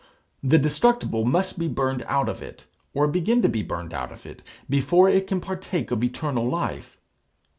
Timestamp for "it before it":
4.25-5.27